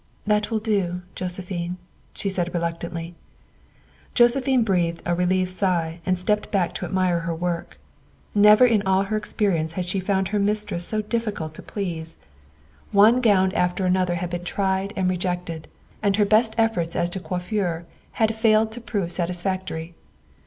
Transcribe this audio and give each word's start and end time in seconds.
"That 0.33 0.49
will 0.49 0.57
do, 0.57 1.03
Josephine," 1.13 1.77
she 2.15 2.27
said 2.27 2.51
reluctantly. 2.55 3.13
Josephine 4.15 4.63
breathed 4.63 5.03
a 5.05 5.13
relieved 5.13 5.51
sigh 5.51 5.99
and 6.07 6.17
stepped 6.17 6.49
back 6.49 6.73
to 6.73 6.85
admire 6.87 7.19
her 7.19 7.35
work. 7.35 7.77
Never 8.33 8.65
in 8.65 8.81
all 8.81 9.03
her 9.03 9.15
experience 9.15 9.73
had 9.73 9.85
she 9.85 9.99
found 9.99 10.29
her 10.29 10.39
mistress 10.39 10.87
so 10.87 11.03
difficult 11.03 11.53
to 11.53 11.61
please. 11.61 12.17
One 12.91 13.21
gown 13.21 13.49
THE 13.49 13.57
SECRETARY 13.57 13.61
OF 13.65 13.69
STATE 13.69 13.77
235 13.77 13.85
after 13.85 13.85
another 13.85 14.15
had 14.15 14.29
been 14.31 14.43
tried 14.43 14.93
and 14.99 15.07
rejected, 15.07 15.67
and 16.01 16.15
her 16.15 16.25
best 16.25 16.55
efforts 16.57 16.95
as 16.95 17.11
to 17.11 17.19
coiffure 17.19 17.85
had 18.13 18.33
failed 18.33 18.71
to 18.71 18.81
prove 18.81 19.11
satisfactory. 19.11 19.93